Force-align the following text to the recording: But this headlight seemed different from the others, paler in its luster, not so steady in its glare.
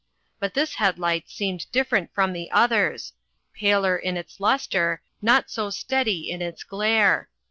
But 0.39 0.55
this 0.55 0.73
headlight 0.81 1.29
seemed 1.29 1.71
different 1.71 2.11
from 2.11 2.33
the 2.33 2.49
others, 2.49 3.13
paler 3.53 3.95
in 3.95 4.17
its 4.17 4.39
luster, 4.39 5.03
not 5.21 5.51
so 5.51 5.69
steady 5.69 6.27
in 6.31 6.41
its 6.41 6.63
glare. 6.63 7.29